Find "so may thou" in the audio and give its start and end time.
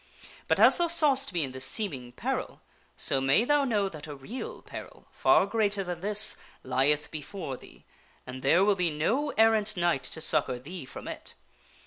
2.97-3.65